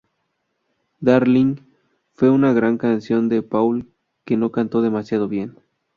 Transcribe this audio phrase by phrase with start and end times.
[0.99, 1.61] Darling'
[2.15, 3.93] fue una gran canción de Paul
[4.25, 5.59] que no cantó demasiado bien.